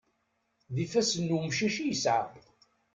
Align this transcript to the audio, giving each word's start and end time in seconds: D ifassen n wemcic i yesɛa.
D 0.73 0.75
ifassen 0.85 1.23
n 1.29 1.33
wemcic 1.35 1.75
i 1.79 1.85
yesɛa. 1.85 2.21